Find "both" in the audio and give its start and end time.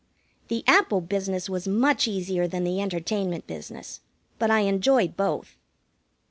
5.15-5.59